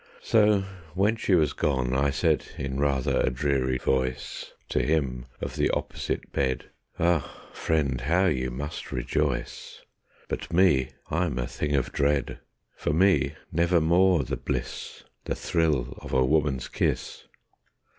[0.23, 0.63] So
[0.95, 5.69] when she was gone I said In rather a dreary voice To him of the
[5.69, 9.81] opposite bed: "Ah, friend, how you must rejoice!
[10.27, 12.39] But me, I'm a thing of dread.
[12.75, 17.25] For me nevermore the bliss, The thrill of a woman's kiss."